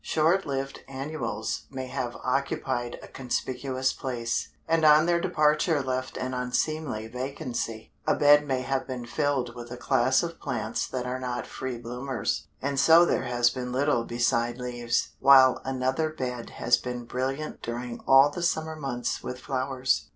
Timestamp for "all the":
18.07-18.41